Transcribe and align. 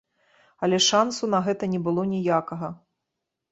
Але 0.67 0.79
шансу 0.85 1.29
на 1.35 1.43
гэта 1.49 1.63
не 1.75 1.83
было 1.89 2.01
ніякага. 2.17 2.75